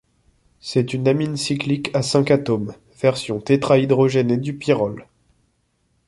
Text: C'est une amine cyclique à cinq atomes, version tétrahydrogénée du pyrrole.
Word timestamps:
C'est 0.59 0.95
une 0.95 1.07
amine 1.07 1.37
cyclique 1.37 1.91
à 1.93 2.01
cinq 2.01 2.31
atomes, 2.31 2.73
version 2.99 3.39
tétrahydrogénée 3.39 4.37
du 4.37 4.57
pyrrole. 4.57 5.05